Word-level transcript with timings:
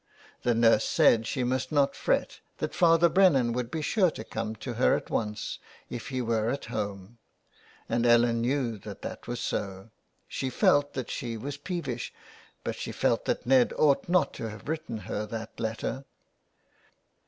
The 0.41 0.55
nurse 0.55 0.83
said 0.85 1.27
she 1.27 1.43
must 1.43 1.71
not 1.71 1.95
fret, 1.95 2.39
that 2.57 2.73
Father 2.73 3.07
Brennan 3.07 3.53
would 3.53 3.69
be 3.69 3.83
sure 3.83 4.09
to 4.09 4.23
come 4.23 4.55
to 4.55 4.73
her 4.73 4.95
at 4.95 5.11
once 5.11 5.59
if 5.91 6.07
he 6.07 6.23
were 6.23 6.49
at 6.49 6.65
home, 6.73 7.19
and 7.87 8.03
Ellen 8.03 8.41
knew 8.41 8.79
that 8.79 9.03
that 9.03 9.27
was 9.27 9.39
so; 9.39 9.91
she 10.27 10.49
felt 10.49 10.95
that 10.95 11.11
she 11.11 11.37
was 11.37 11.57
peevish, 11.57 12.11
but 12.63 12.75
she 12.75 12.91
felt 12.91 13.25
that 13.25 13.45
Ned 13.45 13.73
ought 13.77 14.09
not 14.09 14.33
to 14.33 14.49
have 14.49 14.67
written 14.67 14.97
her 15.05 15.27
that 15.27 15.59
letter. 15.59 16.05